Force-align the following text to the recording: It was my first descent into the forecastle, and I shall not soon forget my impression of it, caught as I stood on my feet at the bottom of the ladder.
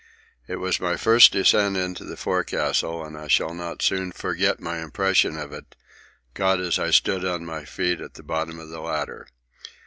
It 0.47 0.55
was 0.55 0.79
my 0.79 0.97
first 0.97 1.31
descent 1.33 1.77
into 1.77 2.03
the 2.05 2.17
forecastle, 2.17 3.05
and 3.05 3.15
I 3.15 3.27
shall 3.27 3.53
not 3.53 3.83
soon 3.83 4.11
forget 4.11 4.59
my 4.59 4.79
impression 4.81 5.37
of 5.37 5.53
it, 5.53 5.75
caught 6.33 6.59
as 6.59 6.79
I 6.79 6.89
stood 6.89 7.23
on 7.23 7.45
my 7.45 7.65
feet 7.65 8.01
at 8.01 8.15
the 8.15 8.23
bottom 8.23 8.57
of 8.59 8.69
the 8.69 8.81
ladder. 8.81 9.27